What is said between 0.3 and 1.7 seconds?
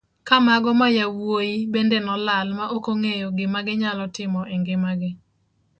mago mayawuoyi